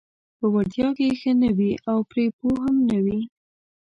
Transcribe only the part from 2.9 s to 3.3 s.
وي: